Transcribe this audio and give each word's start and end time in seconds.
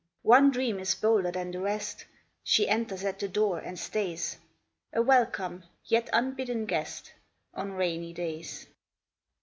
One 0.23 0.49
dream 0.49 0.79
is 0.79 0.95
bolder 0.95 1.29
than 1.29 1.51
the 1.51 1.59
rest: 1.61 2.05
She 2.43 2.67
enters 2.67 3.03
at 3.03 3.19
the 3.19 3.27
door 3.27 3.59
and 3.59 3.77
stays, 3.77 4.39
A 4.93 4.99
welcome 5.03 5.63
yet 5.85 6.09
unbidden 6.11 6.65
guest 6.65 7.13
On 7.53 7.73
rainy 7.73 8.11
days. 8.11 8.65